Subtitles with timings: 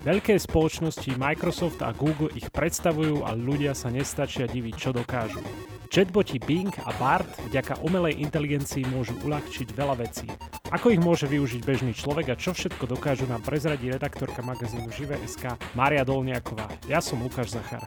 [0.00, 5.44] Veľké spoločnosti Microsoft a Google ich predstavujú a ľudia sa nestačia diviť, čo dokážu.
[5.92, 10.24] Chatboti Bing a Bart vďaka umelej inteligencii môžu uľahčiť veľa vecí.
[10.72, 15.60] Ako ich môže využiť bežný človek a čo všetko dokážu nám prezradiť redaktorka magazínu Žive.sk
[15.76, 16.72] Mária Dolniaková.
[16.88, 17.84] Ja som Lukáš Zachar.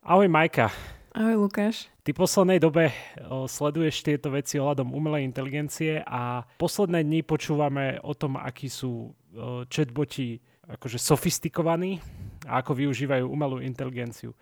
[0.00, 0.72] Ahoj Majka.
[1.12, 1.92] Ahoj Lukáš.
[2.08, 2.88] Ty v poslednej dobe
[3.28, 9.12] o, sleduješ tieto veci ohľadom umelej inteligencie a posledné dni počúvame o tom, akí sú
[9.12, 11.98] o, chatboti akože sofistikovaní
[12.46, 14.32] a ako využívajú umelú inteligenciu.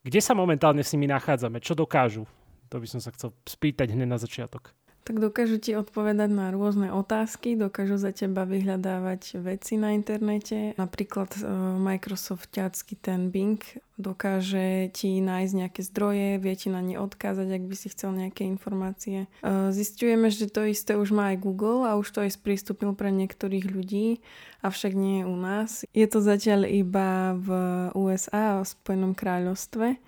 [0.00, 1.60] Kde sa momentálne s nimi nachádzame?
[1.60, 2.24] Čo dokážu?
[2.70, 4.72] To by som sa chcel spýtať hneď na začiatok.
[5.10, 10.78] Tak dokážu ti odpovedať na rôzne otázky, dokážu za teba vyhľadávať veci na internete.
[10.78, 11.34] Napríklad
[11.82, 13.58] Microsoft ťacky ten Bing
[13.98, 18.46] dokáže ti nájsť nejaké zdroje, vie ti na ne odkázať, ak by si chcel nejaké
[18.46, 19.26] informácie.
[19.74, 23.66] Zistujeme, že to isté už má aj Google a už to aj sprístupnil pre niektorých
[23.66, 24.22] ľudí,
[24.62, 25.82] avšak nie u nás.
[25.90, 27.50] Je to zatiaľ iba v
[27.98, 29.98] USA a Spojenom kráľovstve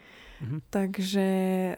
[0.42, 0.60] Mm-hmm.
[0.74, 1.26] Takže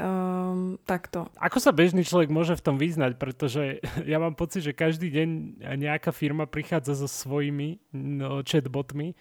[0.01, 1.29] um, takto.
[1.37, 3.21] Ako sa bežný človek môže v tom vyznať?
[3.21, 5.29] Pretože ja mám pocit, že každý deň
[5.77, 9.13] nejaká firma prichádza so svojimi no, chatbotmi.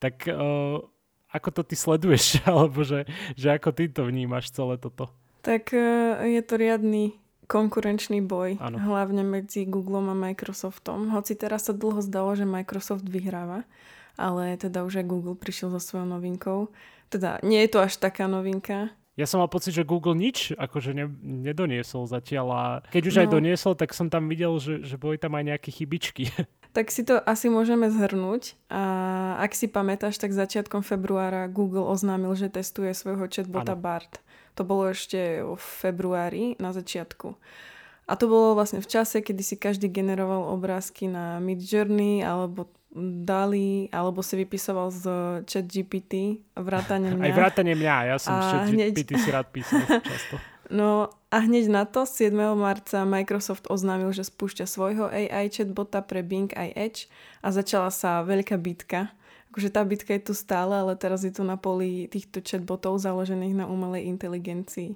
[0.00, 0.80] Tak uh,
[1.28, 2.40] ako to ty sleduješ?
[2.48, 3.04] Alebo že,
[3.36, 5.12] že ako ty to vnímaš celé toto?
[5.44, 7.20] Tak uh, je to riadny
[7.50, 8.78] konkurenčný boj, ano.
[8.78, 11.10] hlavne medzi Googlem a Microsoftom.
[11.10, 13.66] Hoci teraz sa dlho zdalo, že Microsoft vyhráva,
[14.14, 16.70] ale teda už aj Google prišiel so svojou novinkou.
[17.10, 18.94] Teda nie je to až taká novinka.
[19.18, 23.20] Ja som mal pocit, že Google nič akože ne, nedoniesol zatiaľ a keď už no.
[23.20, 26.30] aj doniesol, tak som tam videl, že, že boli tam aj nejaké chybičky.
[26.70, 28.54] Tak si to asi môžeme zhrnúť.
[28.70, 28.82] A
[29.42, 33.82] ak si pamätáš, tak začiatkom februára Google oznámil, že testuje svojho chatbota ano.
[33.82, 34.22] Bart.
[34.54, 37.34] To bolo ešte v februári na začiatku.
[38.06, 43.86] A to bolo vlastne v čase, kedy si každý generoval obrázky na Midjourney alebo dali,
[43.94, 45.04] alebo si vypisoval z
[45.46, 47.24] chat GPT, vrátane mňa.
[47.24, 48.92] Aj vrátane mňa, ja som z chat hneď...
[48.98, 50.36] GPT si rád písal často.
[50.70, 52.30] No a hneď na to 7.
[52.54, 57.00] marca Microsoft oznámil, že spúšťa svojho AI chatbota pre Bing aj Edge
[57.42, 59.10] a začala sa veľká bitka.
[59.50, 63.54] Akože tá bitka je tu stále, ale teraz je tu na poli týchto chatbotov založených
[63.58, 64.94] na umelej inteligencii.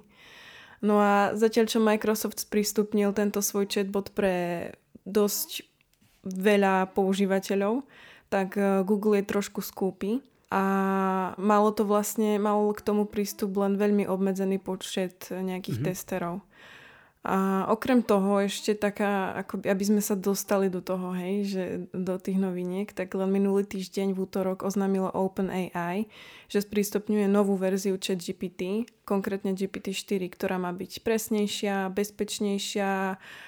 [0.79, 4.71] No a zatiaľ, čo Microsoft sprístupnil tento svoj chatbot pre
[5.03, 5.74] dosť
[6.25, 7.85] veľa používateľov,
[8.33, 10.63] tak e, Google je trošku skúpy a
[11.37, 15.93] malo to vlastne, mal k tomu prístup len veľmi obmedzený počet nejakých mm-hmm.
[15.93, 16.41] testerov.
[17.25, 22.21] A okrem toho ešte taká, ako aby sme sa dostali do toho, hej, že do
[22.21, 26.05] tých noviniek, tak len minulý týždeň v útorok oznámilo OpenAI,
[26.45, 32.89] že sprístupňuje novú verziu ChatGPT, konkrétne GPT-4, ktorá má byť presnejšia, bezpečnejšia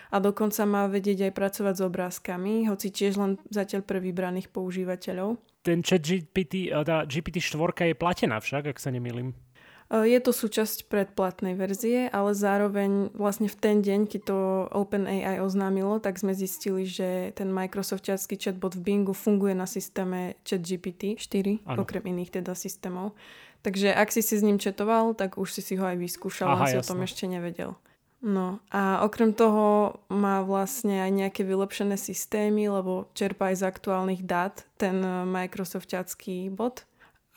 [0.09, 5.37] a dokonca má vedieť aj pracovať s obrázkami, hoci tiež len zatiaľ pre vybraných používateľov.
[5.61, 9.37] Ten ChatGPT, tá GPT-4 je platená však, ak sa nemýlim.
[9.87, 14.39] Eh, je to súčasť predplatnej verzie, ale zároveň vlastne v ten deň, keď to
[14.75, 21.15] OpenAI oznámilo, tak sme zistili, že ten Microsoftiacký chatbot v Bingu funguje na systéme ChatGPT
[21.15, 21.87] 4, ano.
[21.87, 23.15] okrem iných teda systémov.
[23.63, 26.67] Takže ak si si s ním četoval, tak už si si ho aj vyskúšal, Aha,
[26.67, 26.83] si jasno.
[26.83, 27.71] o tom ešte nevedel.
[28.17, 34.21] No a okrem toho má vlastne aj nejaké vylepšené systémy, lebo čerpa aj z aktuálnych
[34.27, 36.83] dát ten eh, Microsoftiacký bot.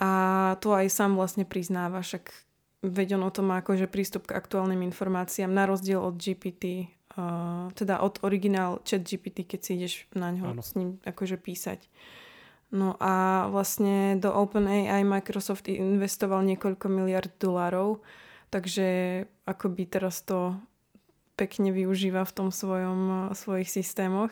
[0.01, 0.11] A
[0.65, 2.33] to aj sám vlastne priznáva, však
[2.81, 6.89] veď on o tom má akože prístup k aktuálnym informáciám na rozdiel od GPT,
[7.21, 10.65] uh, teda od originál chat GPT, keď si ideš na ňo ano.
[10.65, 11.85] s ním akože písať.
[12.71, 17.99] No a vlastne do OpenAI Microsoft investoval niekoľko miliard dolárov,
[18.49, 18.87] takže
[19.43, 20.55] akoby teraz to
[21.35, 24.31] pekne využíva v tom svojom, svojich systémoch.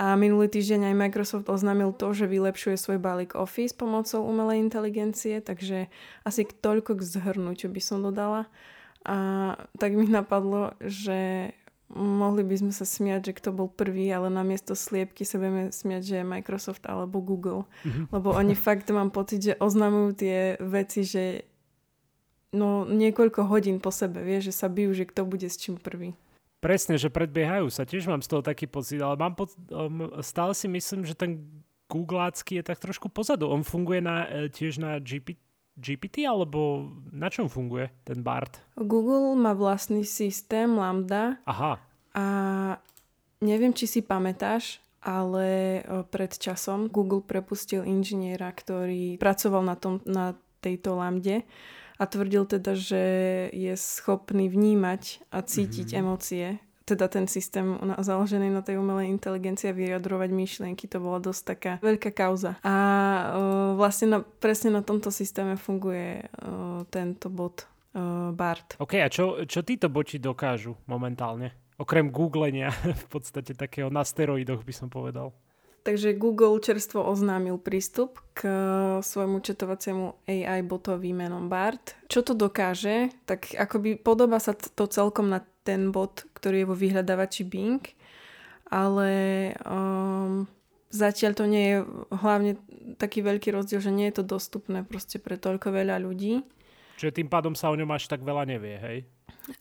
[0.00, 5.44] A minulý týždeň aj Microsoft oznámil to, že vylepšuje svoj balík Office pomocou umelej inteligencie,
[5.44, 5.92] takže
[6.24, 8.48] asi toľko k zhrnutiu by som dodala.
[9.04, 9.16] A
[9.76, 11.52] tak mi napadlo, že
[11.92, 16.02] mohli by sme sa smiať, že kto bol prvý, ale namiesto sliepky sa budeme smiať,
[16.16, 17.68] že Microsoft alebo Google.
[17.84, 18.04] Mm-hmm.
[18.08, 21.44] Lebo oni fakt mám pocit, že oznamujú tie veci, že
[22.56, 26.16] no niekoľko hodín po sebe, vie, že sa bijú, že kto bude s čím prvý.
[26.60, 30.52] Presne, že predbiehajú sa, tiež mám z toho taký pocit, ale mám poc- um, stále
[30.52, 31.40] si myslím, že ten
[31.90, 33.50] Googleácky je tak trošku pozadu.
[33.50, 35.34] On funguje na, e, tiež na GP,
[35.74, 38.62] GPT, alebo na čom funguje ten BART?
[38.78, 41.42] Google má vlastný systém Lambda.
[41.48, 41.82] Aha.
[42.14, 42.24] A
[43.42, 45.80] neviem, či si pamätáš, ale
[46.12, 51.42] pred časom Google prepustil inžiniera, ktorý pracoval na, tom, na tejto lambde
[52.00, 53.02] a tvrdil teda, že
[53.52, 56.00] je schopný vnímať a cítiť mm-hmm.
[56.00, 56.46] emócie
[56.90, 61.72] teda ten systém založený na tej umelej inteligencii a vyjadrovať myšlienky, to bola dosť taká
[61.78, 62.58] veľká kauza.
[62.66, 67.62] A uh, vlastne na, presne na tomto systéme funguje uh, tento bot
[67.94, 68.74] uh, BART.
[68.82, 71.54] OK, a čo, čo títo boti dokážu momentálne?
[71.78, 75.30] Okrem googlenia v podstate takého na steroidoch by som povedal.
[75.80, 78.44] Takže Google čerstvo oznámil prístup k
[79.00, 81.96] svojmu četovaciemu AI botovi menom BART.
[82.04, 83.08] Čo to dokáže?
[83.24, 87.80] Tak akoby podobá sa to celkom na ten bot, ktorý je vo vyhľadávači Bing,
[88.68, 89.10] ale
[89.64, 90.44] um,
[90.92, 91.78] zatiaľ to nie je
[92.12, 92.52] hlavne
[93.00, 96.44] taký veľký rozdiel, že nie je to dostupné proste pre toľko veľa ľudí.
[97.00, 98.98] Čiže tým pádom sa o ňom až tak veľa nevie, hej?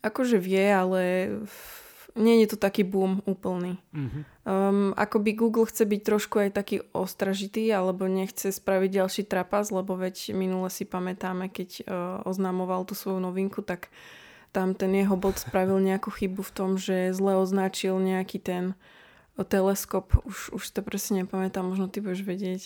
[0.03, 1.31] Akože vie, ale
[2.17, 3.77] nie je to taký boom úplný.
[3.93, 4.25] Uh-huh.
[4.45, 9.93] Um, akoby Google chce byť trošku aj taký ostražitý, alebo nechce spraviť ďalší trapas, lebo
[9.93, 11.85] veď minule si pamätáme, keď uh,
[12.25, 13.93] oznamoval tú svoju novinku, tak
[14.49, 18.73] tam ten jeho bot spravil nejakú chybu v tom, že zle označil nejaký ten
[19.39, 20.11] teleskop.
[20.25, 22.61] Už, už to presne nepamätám, možno ty budeš vedieť.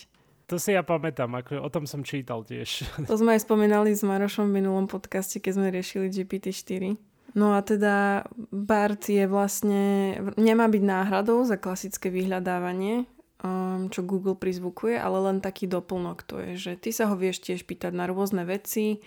[0.52, 2.84] To si ja pamätám, ako o tom som čítal tiež.
[3.08, 7.13] To sme aj spomínali s Marošom v minulom podcaste, keď sme riešili GPT-4.
[7.34, 13.10] No a teda BART je vlastne, nemá byť náhradou za klasické vyhľadávanie,
[13.42, 17.42] um, čo Google prizvukuje, ale len taký doplnok to je, že ty sa ho vieš
[17.42, 19.02] tiež pýtať na rôzne veci,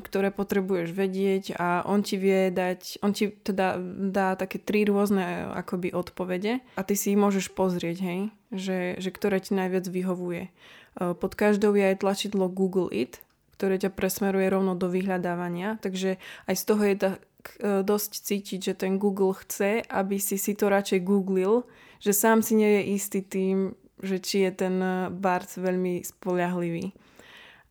[0.00, 3.80] ktoré potrebuješ vedieť a on ti vie dať, on ti teda
[4.12, 8.20] dá také tri rôzne akoby odpovede a ty si ich môžeš pozrieť, hej,
[8.52, 10.48] že, že ktoré ti najviac vyhovuje.
[10.96, 13.20] Uh, pod každou je aj tlačidlo Google It,
[13.60, 16.16] ktoré ťa presmeruje rovno do vyhľadávania, takže
[16.48, 20.52] aj z toho je tá E, dosť cítiť, že ten Google chce, aby si si
[20.54, 21.66] to radšej googlil,
[22.02, 26.90] že sám si nie je istý tým, že či je ten e, BART veľmi spoľahlivý.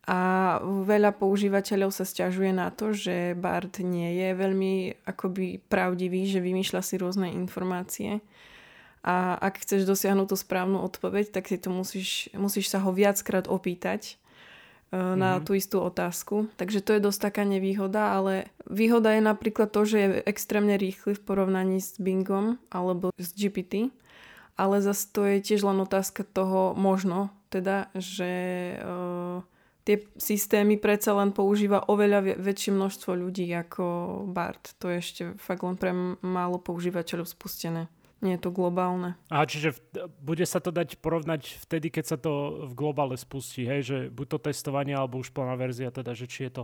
[0.09, 0.19] A
[0.63, 4.73] veľa používateľov sa stiažuje na to, že BART nie je veľmi
[5.05, 8.23] akoby pravdivý, že vymýšľa si rôzne informácie.
[9.05, 13.45] A ak chceš dosiahnuť tú správnu odpoveď, tak si to musíš, musíš sa ho viackrát
[13.45, 14.20] opýtať
[14.91, 15.45] na mm-hmm.
[15.47, 16.51] tú istú otázku.
[16.59, 21.15] Takže to je dosť taká nevýhoda, ale výhoda je napríklad to, že je extrémne rýchly
[21.15, 23.95] v porovnaní s Bingom alebo s GPT,
[24.59, 28.31] ale zase to je tiež len otázka toho možno, teda, že
[28.83, 29.39] uh,
[29.87, 33.83] tie systémy predsa len používa oveľa väčšie množstvo ľudí ako
[34.27, 34.75] BART.
[34.83, 37.87] To je ešte fakt len pre málo používateľov spustené.
[38.21, 39.17] Nie je to globálne.
[39.33, 39.79] A čiže v,
[40.21, 43.81] bude sa to dať porovnať vtedy, keď sa to v globále spustí, hej?
[43.81, 46.63] Že buď to testovanie, alebo už plná verzia, teda, že či je to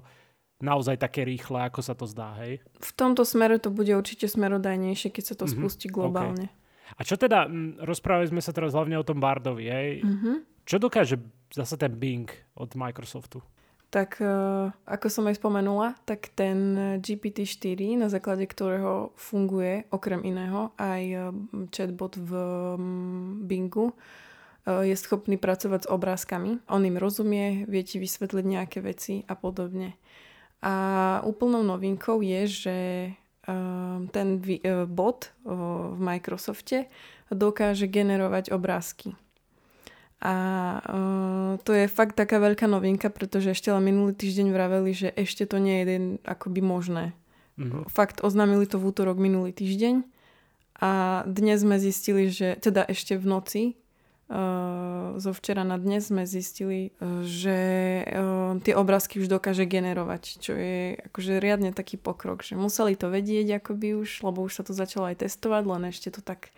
[0.61, 2.61] naozaj také rýchle, ako sa to zdá, hej?
[2.81, 5.61] V tomto smere to bude určite smerodajnejšie, keď sa to mm-hmm.
[5.61, 6.49] spustí globálne.
[6.49, 6.95] Okay.
[6.97, 10.05] A čo teda, m, rozprávali sme sa teraz hlavne o tom Bardovi, hej?
[10.05, 10.35] Mm-hmm.
[10.65, 11.17] Čo dokáže
[11.49, 13.41] zase ten Bing od Microsoftu?
[13.87, 20.75] Tak uh, ako som aj spomenula, tak ten GPT-4, na základe ktorého funguje okrem iného
[20.75, 21.21] aj uh,
[21.71, 22.31] chatbot v
[23.47, 26.59] Bingu, uh, je schopný pracovať s obrázkami.
[26.67, 29.95] On im rozumie, vie ti vysvetliť nejaké veci a podobne.
[30.59, 30.73] A
[31.23, 32.77] úplnou novinkou je, že
[34.11, 34.27] ten
[34.89, 36.89] bot v Microsofte
[37.29, 39.15] dokáže generovať obrázky.
[40.17, 40.33] A
[40.81, 45.45] uh, to je fakt taká veľká novinka, pretože ešte len minulý týždeň vraveli, že ešte
[45.45, 47.13] to nie je akoby možné.
[47.61, 47.85] Mm-hmm.
[47.89, 50.01] Fakt oznámili to v útorok minulý týždeň
[50.81, 53.63] a dnes sme zistili, že teda ešte v noci
[54.29, 57.57] uh, zo včera na dnes sme zistili, uh, že
[58.09, 63.13] uh, tie obrázky už dokáže generovať, čo je akože riadne taký pokrok, že museli to
[63.13, 66.53] vedieť akoby už, lebo už sa to začalo aj testovať, len ešte to tak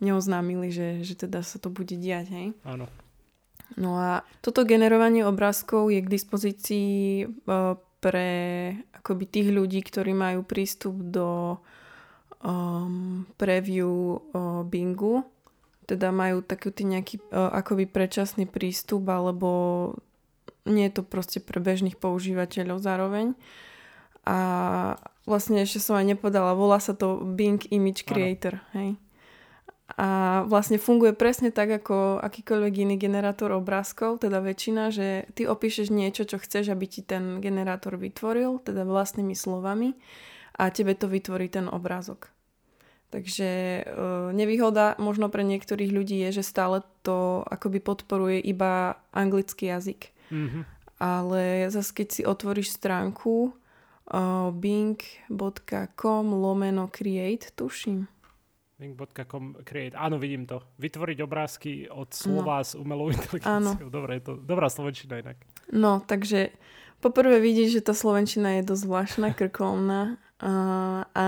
[0.00, 2.46] neoznámili, že, že teda sa to bude diať, hej?
[2.64, 2.88] Áno.
[3.78, 6.90] No a toto generovanie obrázkov je k dispozícii
[7.22, 7.24] e,
[8.00, 8.28] pre
[8.96, 11.60] akoby tých ľudí, ktorí majú prístup do
[12.40, 15.24] um, preview uh, Bingu,
[15.84, 19.48] teda majú taký nejaký uh, akoby predčasný prístup, alebo
[20.64, 23.36] nie je to proste pre bežných používateľov zároveň.
[24.28, 24.38] A
[25.24, 28.72] vlastne ešte som aj nepodala, volá sa to Bing Image Creator, ano.
[28.76, 28.88] hej?
[29.98, 35.90] A vlastne funguje presne tak, ako akýkoľvek iný generátor obrázkov, teda väčšina, že ty opíšeš
[35.90, 39.98] niečo, čo chceš, aby ti ten generátor vytvoril, teda vlastnými slovami
[40.54, 42.30] a tebe to vytvorí ten obrázok.
[43.10, 43.82] Takže e,
[44.30, 50.14] nevýhoda možno pre niektorých ľudí je, že stále to akoby podporuje iba anglický jazyk.
[50.30, 50.62] Mm-hmm.
[51.02, 53.56] Ale zase keď si otvoríš stránku
[54.12, 58.04] uh, bing.com lomeno create, tuším,
[58.80, 59.92] Link.com create.
[59.92, 60.64] Áno, vidím to.
[60.80, 62.66] Vytvoriť obrázky od slova no.
[62.66, 63.92] s umelou inteligenciou.
[64.00, 65.36] Dobre, je to dobrá slovenčina inak.
[65.68, 66.56] No, takže
[67.04, 70.52] poprvé vidíš, že tá slovenčina je dosť zvláštna, krkolná A,
[71.12, 71.24] a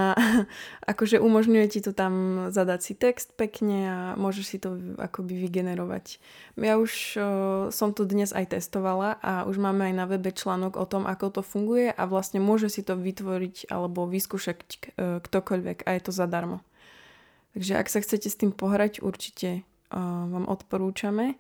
[0.97, 6.17] akože umožňuje ti to tam zadať si text pekne a môžeš si to akoby vygenerovať.
[6.57, 7.23] Ja už o,
[7.69, 11.29] som to dnes aj testovala a už máme aj na webe článok o tom, ako
[11.29, 14.77] to funguje a vlastne môže si to vytvoriť alebo vyskúšať e,
[15.21, 16.65] ktokoľvek a je to zadarmo.
[17.53, 21.37] Takže ak sa chcete s tým pohrať, určite o, vám odporúčame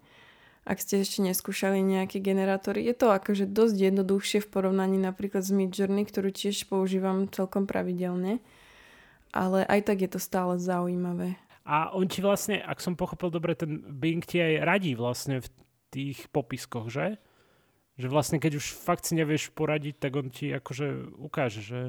[0.63, 2.87] ak ste ešte neskúšali nejaké generátory.
[2.87, 8.39] Je to akože dosť jednoduchšie v porovnaní napríklad s Midjourney, ktorú tiež používam celkom pravidelne,
[9.35, 11.35] ale aj tak je to stále zaujímavé.
[11.67, 15.49] A on ti vlastne, ak som pochopil dobre, ten Bing ti aj radí vlastne v
[15.91, 17.19] tých popiskoch, že?
[17.99, 21.81] Že vlastne keď už fakt si nevieš poradiť, tak on ti akože ukáže, že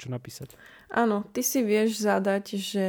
[0.00, 0.56] čo napísať.
[0.88, 2.88] Áno, ty si vieš zadať, že...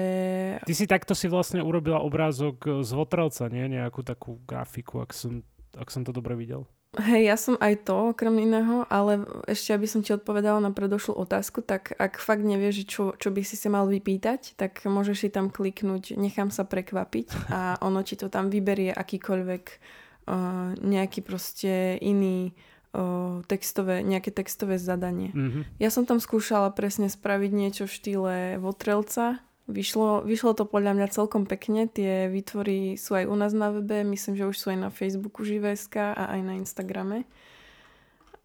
[0.63, 3.67] Ty si takto si vlastne urobila obrázok z Votrelca, nie?
[3.67, 5.43] Nejakú takú grafiku, ak som,
[5.75, 6.63] ak som to dobre videl.
[6.99, 11.15] Hej, ja som aj to, okrem iného, ale ešte aby som ti odpovedala na predošlú
[11.23, 15.29] otázku, tak ak fakt nevieš, čo, čo by si sa mal vypýtať, tak môžeš si
[15.31, 21.95] tam kliknúť, nechám sa prekvapiť a ono ti to tam vyberie akýkoľvek uh, nejaký proste
[22.03, 22.51] iný
[22.91, 25.31] o, textové, nejaké textové zadanie.
[25.31, 25.63] Mm-hmm.
[25.79, 29.39] Ja som tam skúšala presne spraviť niečo v štýle Votrelca.
[29.71, 31.87] Vyšlo, vyšlo to podľa mňa celkom pekne.
[31.87, 35.47] Tie výtvory sú aj u nás na webe, myslím, že už sú aj na Facebooku
[35.47, 37.23] Živeska a aj na Instagrame.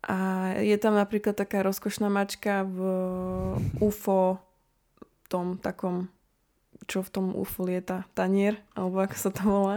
[0.06, 2.78] A je tam napríklad taká rozkošná mačka v
[3.82, 4.38] UFO
[5.26, 6.06] tom takom,
[6.86, 9.76] čo v tom UFO lieta, tanier, alebo ako sa to volá.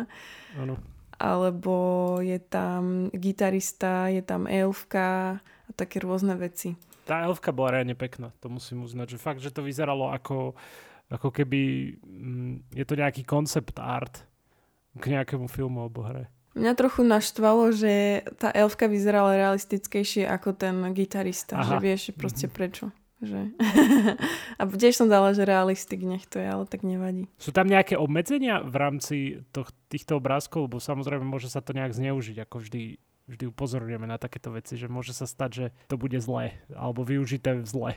[0.53, 0.77] Ano
[1.19, 6.79] alebo je tam gitarista, je tam elfka a také rôzne veci.
[7.03, 10.55] Tá elfka bola reálne pekná, to musím uznať, že fakt, že to vyzeralo ako,
[11.11, 14.23] ako keby mm, je to nejaký koncept art
[14.95, 16.31] k nejakému filmu alebo hre.
[16.57, 21.65] Mňa trochu naštvalo, že tá elfka vyzerala realistickejšie ako ten gitarista, Aha.
[21.65, 22.57] že vieš proste mm-hmm.
[22.57, 22.85] prečo.
[23.19, 23.51] Že...
[24.59, 27.27] a tiež som dala, že realistik nech to je, ale tak nevadí.
[27.35, 29.17] Sú tam nejaké obmedzenia v rámci
[29.51, 30.71] to, týchto obrázkov?
[30.71, 32.95] Lebo samozrejme môže sa to nejak zneužiť, ako vždy,
[33.27, 37.59] vždy upozorňujeme na takéto veci, že môže sa stať, že to bude zlé, alebo využité
[37.59, 37.91] v zle.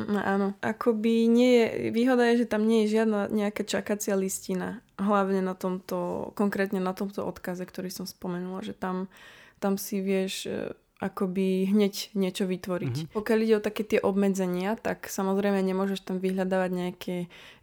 [0.00, 0.56] No, áno.
[0.64, 4.80] Akoby nie je, výhoda je, že tam nie je žiadna nejaká čakacia listina.
[4.96, 9.12] Hlavne na tomto, konkrétne na tomto odkaze, ktorý som spomenula, že tam,
[9.60, 10.48] tam si vieš
[11.02, 12.94] akoby hneď niečo vytvoriť.
[12.94, 13.14] Mm-hmm.
[13.18, 17.16] Pokiaľ ide o také tie obmedzenia, tak samozrejme nemôžeš tam vyhľadávať nejaké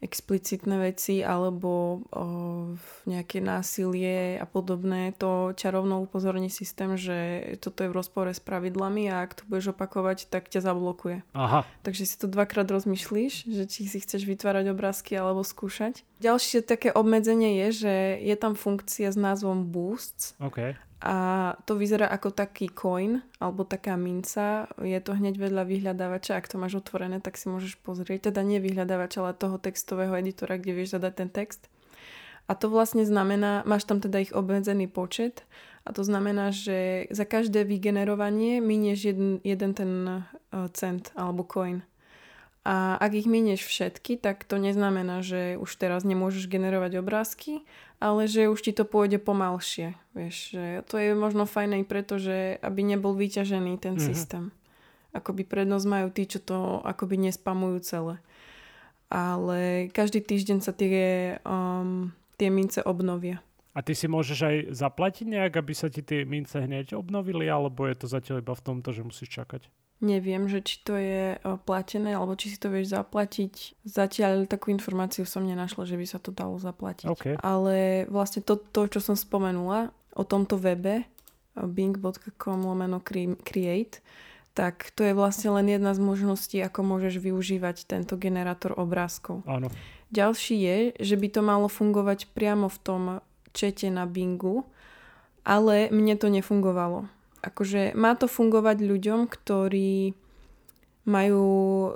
[0.04, 2.76] explicitné veci alebo o,
[3.08, 5.16] nejaké násilie a podobné.
[5.24, 7.18] To ťa rovno upozorní systém, že
[7.64, 11.24] toto je v rozpore s pravidlami a ak to budeš opakovať, tak ťa zablokuje.
[11.32, 11.64] Aha.
[11.88, 16.04] Takže si to dvakrát rozmyšlíš, že či si chceš vytvárať obrázky alebo skúšať.
[16.20, 20.36] Ďalšie také obmedzenie je, že je tam funkcia s názvom Boosts.
[20.44, 21.16] Okay a
[21.64, 24.68] to vyzerá ako taký coin alebo taká minca.
[24.84, 26.36] Je to hneď vedľa vyhľadávača.
[26.36, 28.32] Ak to máš otvorené, tak si môžeš pozrieť.
[28.32, 31.72] Teda nie vyhľadávača, ale toho textového editora, kde vieš zadať ten text.
[32.50, 35.46] A to vlastne znamená, máš tam teda ich obmedzený počet
[35.86, 39.92] a to znamená, že za každé vygenerovanie minieš jeden, jeden ten
[40.52, 41.86] uh, cent alebo coin.
[42.70, 47.66] A ak ich minieš všetky, tak to neznamená, že už teraz nemôžeš generovať obrázky,
[47.98, 49.98] ale že už ti to pôjde pomalšie.
[50.14, 54.06] Vieš, že to je možno fajn aj preto, že aby nebol vyťažený ten mm-hmm.
[54.06, 54.54] systém.
[55.18, 58.16] Akoby prednosť majú tí, čo to akoby nespamujú celé.
[59.10, 63.42] Ale každý týždeň sa tie, um, tie mince obnovia.
[63.74, 67.90] A ty si môžeš aj zaplatiť nejak, aby sa ti tie mince hneď obnovili, alebo
[67.90, 69.66] je to zatiaľ iba v tomto, že musíš čakať?
[70.00, 71.36] Neviem, že či to je
[71.68, 73.84] platené, alebo či si to vieš zaplatiť.
[73.84, 77.08] Zatiaľ takú informáciu som nenašla, že by sa to dalo zaplatiť.
[77.12, 77.36] Okay.
[77.44, 81.04] Ale vlastne to, to, čo som spomenula o tomto webe
[81.60, 83.04] bing.com lomeno
[83.44, 84.00] create,
[84.56, 89.44] tak to je vlastne len jedna z možností, ako môžeš využívať tento generátor obrázkov.
[89.44, 89.68] Áno.
[90.16, 93.04] Ďalší je, že by to malo fungovať priamo v tom
[93.52, 94.64] čete na Bingu,
[95.44, 100.14] ale mne to nefungovalo akože má to fungovať ľuďom, ktorí
[101.10, 101.46] majú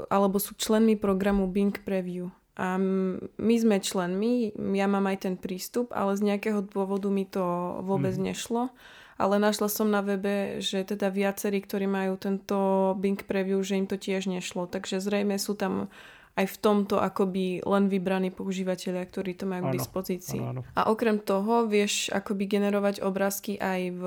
[0.09, 2.33] alebo sú členmi programu Bing Preview.
[2.53, 7.41] A my sme členmi, ja mám aj ten prístup, ale z nejakého dôvodu mi to
[7.81, 8.23] vôbec mm.
[8.33, 8.69] nešlo.
[9.17, 12.57] Ale našla som na webe, že teda viacerí, ktorí majú tento
[12.97, 14.69] Bing Preview, že im to tiež nešlo.
[14.69, 15.89] Takže zrejme sú tam
[16.33, 20.41] aj v tomto akoby len vybraní používateľia, ktorí to majú k dispozícii.
[20.41, 20.73] Ano, ano.
[20.73, 24.03] A okrem toho vieš akoby generovať obrázky aj v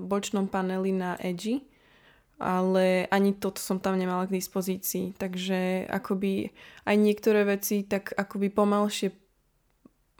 [0.00, 1.60] bočnom paneli na Edge,
[2.40, 5.20] ale ani toto som tam nemala k dispozícii.
[5.20, 6.48] Takže akoby
[6.88, 9.12] aj niektoré veci tak akoby pomalšie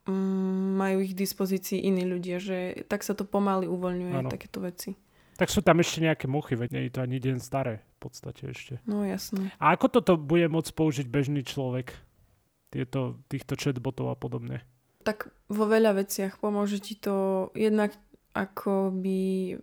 [0.04, 4.28] mm, majú ich k dispozícii iní ľudia, že tak sa to pomaly uvoľňuje, ano.
[4.28, 4.92] takéto veci.
[5.36, 8.48] Tak sú tam ešte nejaké mochy, veď nie je to ani deň staré v podstate
[8.48, 8.80] ešte.
[8.88, 9.52] No jasné.
[9.60, 11.92] A ako toto bude môcť použiť bežný človek?
[12.72, 14.64] Tieto, týchto chatbotov a podobne.
[15.06, 17.94] Tak vo veľa veciach pomôže ti to jednak
[18.34, 19.54] ako by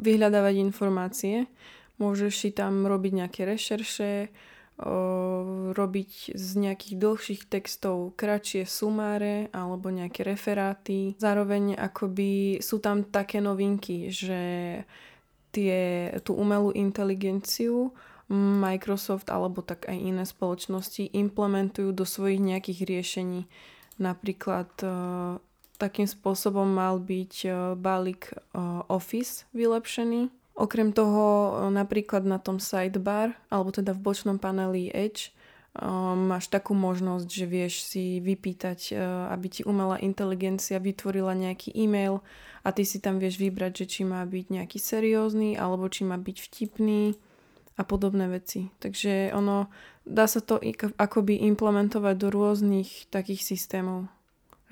[0.00, 1.46] vyhľadávať informácie.
[1.96, 4.28] Môžeš si tam robiť nejaké rešerše,
[5.72, 11.16] robiť z nejakých dlhších textov kratšie sumáre alebo nejaké referáty.
[11.16, 14.40] Zároveň akoby sú tam také novinky, že
[15.56, 17.96] tie, tú umelú inteligenciu
[18.28, 23.48] Microsoft alebo tak aj iné spoločnosti implementujú do svojich nejakých riešení.
[23.96, 24.68] Napríklad
[25.80, 27.48] takým spôsobom mal byť
[27.80, 28.36] balík
[28.92, 35.36] Office vylepšený Okrem toho napríklad na tom sidebar, alebo teda v bočnom paneli Edge,
[35.76, 41.76] um, máš takú možnosť, že vieš si vypýtať, uh, aby ti umelá inteligencia vytvorila nejaký
[41.76, 42.24] e-mail
[42.64, 46.16] a ty si tam vieš vybrať, že či má byť nejaký seriózny alebo či má
[46.16, 47.14] byť vtipný
[47.76, 48.72] a podobné veci.
[48.80, 49.68] Takže ono,
[50.08, 50.56] dá sa to
[50.96, 54.08] akoby implementovať do rôznych takých systémov.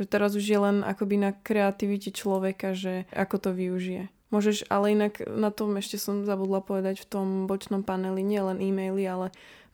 [0.01, 4.09] Že teraz už je len akoby na kreativite človeka, že ako to využije.
[4.33, 8.59] Môžeš, ale inak na tom ešte som zabudla povedať v tom bočnom paneli nie len
[8.59, 9.27] e-maily, ale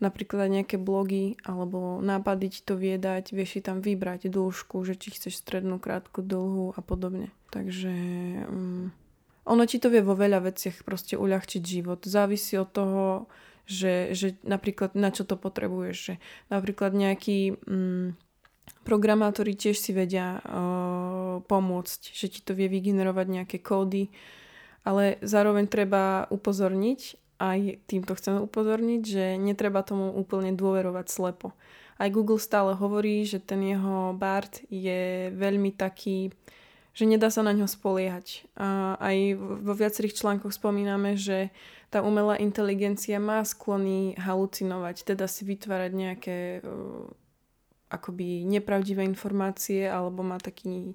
[0.03, 5.15] napríklad nejaké blogy alebo nápady ti to viedať, vieš si tam vybrať dĺžku, že či
[5.15, 7.33] chceš strednú, krátku, dlhú a podobne.
[7.53, 7.93] Takže
[8.49, 8.93] um,
[9.45, 12.05] ono ti to vie vo veľa veciach proste uľahčiť život.
[12.05, 13.05] Závisí od toho,
[13.69, 15.97] že, že napríklad na čo to potrebuješ.
[15.97, 16.15] Že
[16.49, 18.17] napríklad nejaký um,
[18.83, 24.09] programátori tiež si vedia uh, pomôcť, že ti to vie vygenerovať nejaké kódy,
[24.85, 27.01] ale zároveň treba upozorniť,
[27.41, 31.57] aj týmto chcem upozorniť, že netreba tomu úplne dôverovať slepo.
[31.97, 36.33] Aj Google stále hovorí, že ten jeho BART je veľmi taký,
[36.97, 38.49] že nedá sa na ňo spoliehať.
[38.57, 41.53] A aj vo viacerých článkoch spomíname, že
[41.89, 47.09] tá umelá inteligencia má sklony halucinovať, teda si vytvárať nejaké uh,
[47.91, 50.95] akoby nepravdivé informácie alebo má taký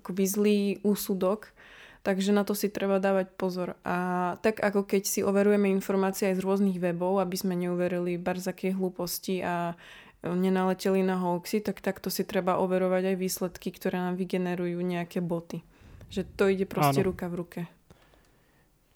[0.00, 1.52] akoby zlý úsudok
[2.00, 3.76] Takže na to si treba dávať pozor.
[3.84, 8.72] A tak ako keď si overujeme informácie aj z rôznych webov, aby sme neuverili barzaké
[8.72, 9.76] hlúposti a
[10.24, 15.20] e, nenaleteli na hoaxy, tak takto si treba overovať aj výsledky, ktoré nám vygenerujú nejaké
[15.20, 15.60] boty.
[16.08, 17.12] Že to ide proste Áno.
[17.12, 17.60] ruka v ruke.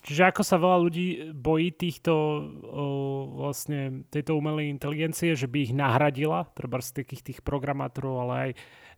[0.04, 2.24] Čiže ako sa veľa ľudí bojí týchto o,
[3.40, 8.50] vlastne tejto umelej inteligencie, že by ich nahradila, treba z takých tých programátorov, ale aj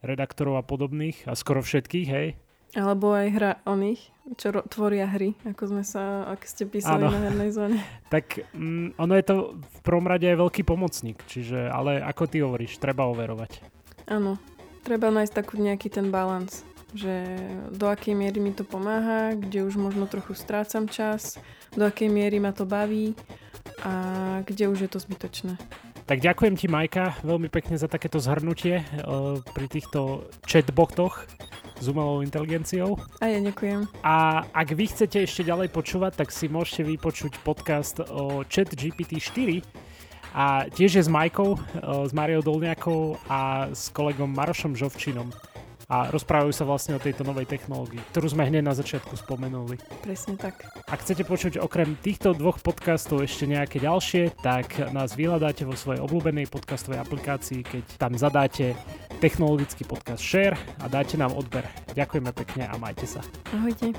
[0.02, 2.34] redaktorov a podobných a skoro všetkých, hej?
[2.74, 7.06] Alebo aj hra o nich, čo ro- tvoria hry, ako sme sa, ak ste písali
[7.06, 7.14] ano.
[7.14, 7.78] na hernej zóne.
[8.14, 12.42] tak mm, ono je to v prvom rade aj veľký pomocník, čiže, ale ako ty
[12.42, 13.62] hovoríš, treba overovať.
[14.10, 14.36] Áno,
[14.82, 17.26] treba nájsť takú nejaký ten balans, že
[17.70, 21.38] do akej miery mi to pomáha, kde už možno trochu strácam čas,
[21.78, 23.14] do akej miery ma to baví
[23.82, 23.92] a
[24.42, 25.54] kde už je to zbytočné.
[26.06, 31.26] Tak ďakujem ti, Majka, veľmi pekne za takéto zhrnutie uh, pri týchto chatbotoch
[31.80, 32.96] s umelou inteligenciou.
[33.20, 33.88] A ja ďakujem.
[34.04, 39.18] A ak vy chcete ešte ďalej počúvať, tak si môžete vypočuť podcast o chat GPT
[39.20, 39.60] 4
[40.36, 45.55] a tiež je s Majkou, uh, s Mariou Dolniakou a s kolegom Marošom Žovčinom
[45.86, 49.78] a rozprávajú sa vlastne o tejto novej technológii, ktorú sme hneď na začiatku spomenuli.
[50.02, 50.66] Presne tak.
[50.90, 56.02] Ak chcete počuť okrem týchto dvoch podcastov ešte nejaké ďalšie, tak nás vyhľadáte vo svojej
[56.02, 58.74] obľúbenej podcastovej aplikácii, keď tam zadáte
[59.22, 61.64] technologický podcast Share a dáte nám odber.
[61.94, 63.22] Ďakujeme pekne a majte sa.
[63.54, 63.94] Ahojte.